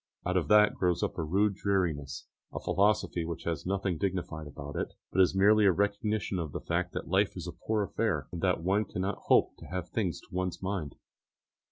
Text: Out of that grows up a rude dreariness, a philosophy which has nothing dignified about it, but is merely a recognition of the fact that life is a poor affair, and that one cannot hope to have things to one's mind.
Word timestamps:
Out 0.25 0.35
of 0.35 0.47
that 0.47 0.73
grows 0.73 1.03
up 1.03 1.19
a 1.19 1.23
rude 1.23 1.53
dreariness, 1.53 2.25
a 2.51 2.59
philosophy 2.59 3.23
which 3.23 3.43
has 3.43 3.67
nothing 3.67 3.99
dignified 3.99 4.47
about 4.47 4.75
it, 4.75 4.93
but 5.11 5.21
is 5.21 5.35
merely 5.35 5.65
a 5.65 5.71
recognition 5.71 6.39
of 6.39 6.53
the 6.53 6.59
fact 6.59 6.91
that 6.93 7.07
life 7.07 7.37
is 7.37 7.45
a 7.47 7.51
poor 7.67 7.83
affair, 7.83 8.27
and 8.31 8.41
that 8.41 8.63
one 8.63 8.83
cannot 8.83 9.19
hope 9.27 9.55
to 9.57 9.67
have 9.67 9.89
things 9.89 10.19
to 10.21 10.27
one's 10.35 10.59
mind. 10.59 10.95